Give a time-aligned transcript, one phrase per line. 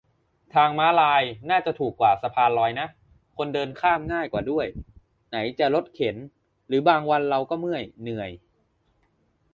[0.53, 2.87] ทางม้าลายน่าจะถูกกว่าสะพานลอยนะ
[3.37, 4.65] คนเดินข้ามง่ายกว่าด้วย
[5.29, 6.15] ไหนจะรถเข็น
[6.67, 8.29] หรือบางวันเราก็เมื่อย เหนื่อย